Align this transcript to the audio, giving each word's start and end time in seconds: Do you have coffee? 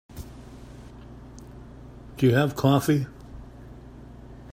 Do 2.17 2.25
you 2.25 2.33
have 2.33 2.55
coffee? 2.55 3.05